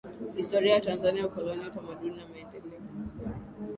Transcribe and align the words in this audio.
Historia 0.37 0.73
ya 0.73 0.81
Tanzania 0.81 1.27
Ukoloni 1.27 1.61
Utamaduni 1.67 2.17
na 2.17 2.27
Maendeleo 2.27 2.81